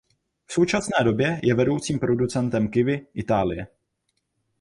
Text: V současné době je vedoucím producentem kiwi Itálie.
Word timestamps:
V 0.45 0.53
současné 0.53 1.03
době 1.03 1.39
je 1.43 1.55
vedoucím 1.55 1.99
producentem 1.99 2.67
kiwi 2.71 3.07
Itálie. 3.13 3.67